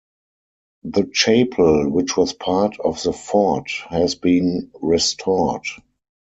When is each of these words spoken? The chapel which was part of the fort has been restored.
The 0.81 1.11
chapel 1.13 1.87
which 1.91 2.17
was 2.17 2.33
part 2.33 2.79
of 2.79 3.03
the 3.03 3.13
fort 3.13 3.69
has 3.91 4.15
been 4.15 4.71
restored. 4.81 5.67